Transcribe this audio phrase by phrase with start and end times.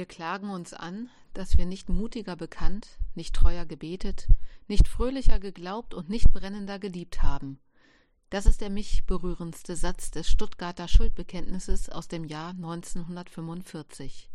[0.00, 4.28] Wir klagen uns an, dass wir nicht mutiger bekannt, nicht treuer gebetet,
[4.66, 7.60] nicht fröhlicher geglaubt und nicht brennender geliebt haben.
[8.30, 14.30] Das ist der mich berührendste Satz des Stuttgarter Schuldbekenntnisses aus dem Jahr 1945.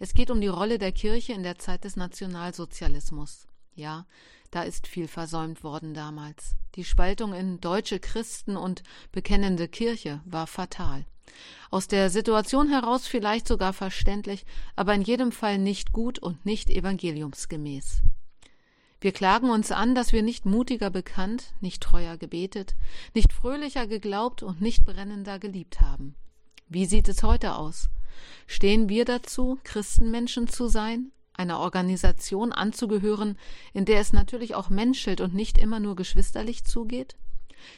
[0.00, 3.46] Es geht um die Rolle der Kirche in der Zeit des Nationalsozialismus.
[3.74, 4.06] Ja,
[4.50, 6.56] da ist viel versäumt worden damals.
[6.74, 11.06] Die Spaltung in deutsche Christen und bekennende Kirche war fatal.
[11.70, 14.44] Aus der Situation heraus vielleicht sogar verständlich,
[14.76, 18.02] aber in jedem Fall nicht gut und nicht evangeliumsgemäß.
[19.00, 22.74] Wir klagen uns an, dass wir nicht mutiger bekannt, nicht treuer gebetet,
[23.14, 26.14] nicht fröhlicher geglaubt und nicht brennender geliebt haben.
[26.68, 27.90] Wie sieht es heute aus?
[28.46, 33.38] Stehen wir dazu, Christenmenschen zu sein, einer Organisation anzugehören,
[33.74, 37.16] in der es natürlich auch menschelt und nicht immer nur geschwisterlich zugeht?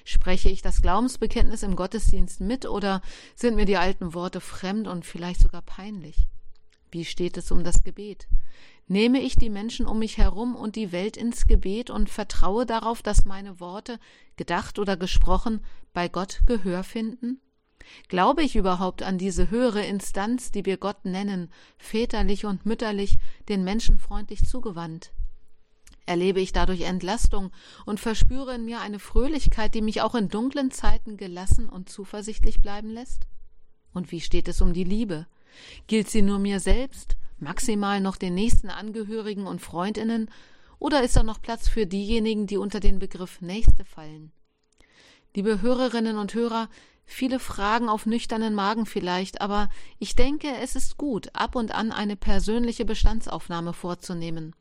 [0.05, 3.03] Spreche ich das Glaubensbekenntnis im Gottesdienst mit oder
[3.35, 6.29] sind mir die alten Worte fremd und vielleicht sogar peinlich?
[6.91, 8.29] Wie steht es um das Gebet?
[8.87, 13.03] Nehme ich die Menschen um mich herum und die Welt ins Gebet und vertraue darauf,
[13.03, 14.01] dass meine Worte,
[14.37, 17.41] gedacht oder gesprochen, bei Gott Gehör finden?
[18.09, 23.65] Glaube ich überhaupt an diese höhere Instanz, die wir Gott nennen, väterlich und mütterlich, den
[23.65, 25.13] Menschen freundlich zugewandt?
[26.09, 27.51] Erlebe ich dadurch Entlastung
[27.85, 32.63] und verspüre in mir eine Fröhlichkeit, die mich auch in dunklen Zeiten gelassen und zuversichtlich
[32.63, 33.27] bleiben lässt?
[33.93, 35.27] Und wie steht es um die Liebe?
[35.87, 40.31] Gilt sie nur mir selbst, maximal noch den nächsten Angehörigen und Freundinnen,
[40.79, 44.33] oder ist da noch Platz für diejenigen, die unter den Begriff Nächste fallen?
[45.35, 46.71] Liebe Hörerinnen und Hörer,
[47.05, 51.93] viele Fragen auf nüchternen Magen vielleicht, aber ich denke, es ist gut, ab und an
[51.93, 54.55] eine persönliche Bestandsaufnahme vorzunehmen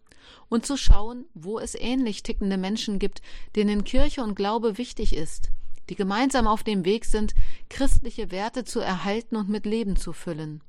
[0.50, 3.22] und zu schauen, wo es ähnlich tickende Menschen gibt,
[3.56, 5.52] denen Kirche und Glaube wichtig ist,
[5.90, 7.34] die gemeinsam auf dem Weg sind,
[7.70, 10.62] christliche Werte zu erhalten und mit Leben zu füllen,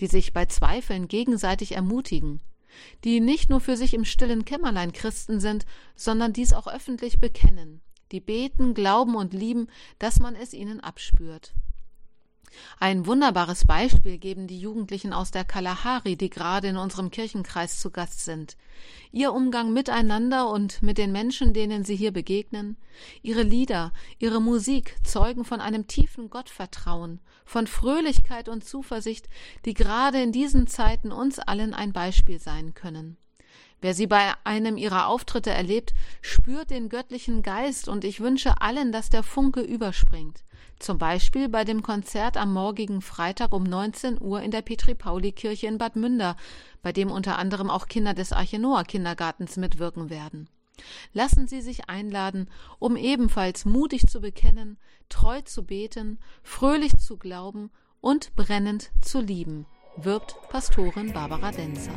[0.00, 2.40] die sich bei Zweifeln gegenseitig ermutigen,
[3.04, 7.80] die nicht nur für sich im stillen Kämmerlein Christen sind, sondern dies auch öffentlich bekennen,
[8.12, 11.52] die beten, glauben und lieben, dass man es ihnen abspürt.
[12.80, 17.90] Ein wunderbares Beispiel geben die Jugendlichen aus der Kalahari, die gerade in unserem Kirchenkreis zu
[17.90, 18.56] Gast sind.
[19.10, 22.76] Ihr Umgang miteinander und mit den Menschen, denen sie hier begegnen,
[23.22, 29.28] ihre Lieder, ihre Musik zeugen von einem tiefen Gottvertrauen, von Fröhlichkeit und Zuversicht,
[29.64, 33.16] die gerade in diesen Zeiten uns allen ein Beispiel sein können.
[33.80, 38.90] Wer sie bei einem ihrer Auftritte erlebt, spürt den göttlichen Geist und ich wünsche allen,
[38.90, 40.42] dass der Funke überspringt.
[40.80, 45.78] Zum Beispiel bei dem Konzert am morgigen Freitag um 19 Uhr in der Petri-Pauli-Kirche in
[45.78, 46.36] Bad Münder,
[46.82, 50.48] bei dem unter anderem auch Kinder des Archenoa Kindergartens mitwirken werden.
[51.12, 54.78] Lassen Sie sich einladen, um ebenfalls mutig zu bekennen,
[55.08, 59.66] treu zu beten, fröhlich zu glauben und brennend zu lieben,
[59.96, 61.90] wirbt Pastorin Barbara Denzer.